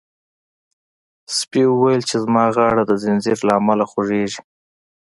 سپي 1.37 1.63
وویل 1.67 2.01
چې 2.09 2.15
زما 2.23 2.45
غاړه 2.55 2.83
د 2.87 2.91
زنځیر 3.03 3.37
له 3.47 3.53
امله 3.59 3.85
خوږیږي. 3.91 4.41